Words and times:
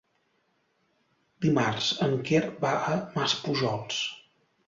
Dimarts 1.47 1.91
en 2.07 2.17
Quer 2.29 2.41
va 2.65 2.73
a 2.93 2.97
Maspujols. 3.19 4.03